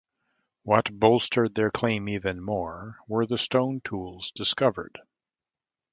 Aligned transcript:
What 0.63 0.91
bolstered 0.99 1.53
their 1.53 1.69
claim 1.69 2.09
even 2.09 2.41
more 2.41 2.97
were 3.07 3.27
the 3.27 3.37
stone 3.37 3.81
tools 3.81 4.31
discovered. 4.31 4.97